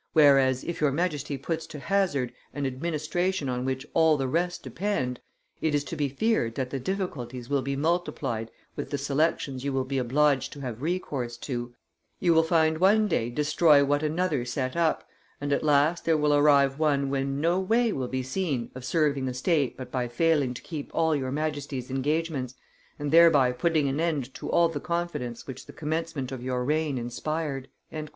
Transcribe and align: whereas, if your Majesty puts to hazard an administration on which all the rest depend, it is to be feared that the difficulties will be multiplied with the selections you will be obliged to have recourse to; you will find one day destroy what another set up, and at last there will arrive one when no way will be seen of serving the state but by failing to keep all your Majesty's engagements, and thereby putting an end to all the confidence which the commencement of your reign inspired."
whereas, 0.13 0.63
if 0.63 0.81
your 0.81 0.91
Majesty 0.91 1.37
puts 1.37 1.67
to 1.67 1.77
hazard 1.77 2.33
an 2.55 2.65
administration 2.65 3.47
on 3.47 3.63
which 3.65 3.85
all 3.93 4.17
the 4.17 4.27
rest 4.27 4.63
depend, 4.63 5.19
it 5.61 5.75
is 5.75 5.83
to 5.83 5.95
be 5.95 6.09
feared 6.09 6.55
that 6.55 6.71
the 6.71 6.79
difficulties 6.79 7.51
will 7.51 7.61
be 7.61 7.75
multiplied 7.75 8.49
with 8.75 8.89
the 8.89 8.97
selections 8.97 9.63
you 9.63 9.71
will 9.71 9.83
be 9.83 9.99
obliged 9.99 10.51
to 10.53 10.61
have 10.61 10.81
recourse 10.81 11.37
to; 11.37 11.75
you 12.19 12.33
will 12.33 12.41
find 12.41 12.79
one 12.79 13.07
day 13.07 13.29
destroy 13.29 13.85
what 13.85 14.01
another 14.01 14.43
set 14.43 14.75
up, 14.75 15.07
and 15.39 15.53
at 15.53 15.63
last 15.63 16.03
there 16.03 16.17
will 16.17 16.33
arrive 16.33 16.79
one 16.79 17.11
when 17.11 17.39
no 17.39 17.59
way 17.59 17.93
will 17.93 18.07
be 18.07 18.23
seen 18.23 18.71
of 18.73 18.83
serving 18.83 19.25
the 19.27 19.35
state 19.35 19.77
but 19.77 19.91
by 19.91 20.07
failing 20.07 20.51
to 20.55 20.63
keep 20.63 20.89
all 20.95 21.15
your 21.15 21.31
Majesty's 21.31 21.91
engagements, 21.91 22.55
and 22.97 23.11
thereby 23.11 23.51
putting 23.51 23.87
an 23.87 23.99
end 23.99 24.33
to 24.33 24.49
all 24.49 24.67
the 24.67 24.79
confidence 24.79 25.45
which 25.45 25.67
the 25.67 25.71
commencement 25.73 26.31
of 26.31 26.41
your 26.41 26.65
reign 26.65 26.97
inspired." 26.97 27.67